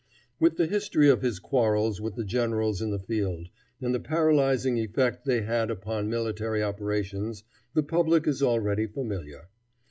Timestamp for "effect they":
4.79-5.43